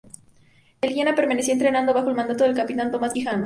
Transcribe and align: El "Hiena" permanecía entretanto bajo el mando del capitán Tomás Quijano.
El 0.81 0.95
"Hiena" 0.95 1.13
permanecía 1.13 1.53
entretanto 1.53 1.93
bajo 1.93 2.09
el 2.09 2.15
mando 2.15 2.33
del 2.33 2.55
capitán 2.55 2.89
Tomás 2.89 3.13
Quijano. 3.13 3.39